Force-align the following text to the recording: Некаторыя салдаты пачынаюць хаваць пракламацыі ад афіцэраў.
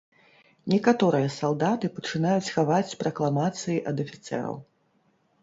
Некаторыя 0.73 1.27
салдаты 1.35 1.91
пачынаюць 1.97 2.53
хаваць 2.57 2.97
пракламацыі 3.03 3.77
ад 3.93 3.97
афіцэраў. 4.07 4.59